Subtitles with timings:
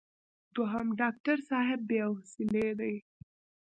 [0.55, 2.95] دوهم: ډاکټر صاحب بې حوصلې دی.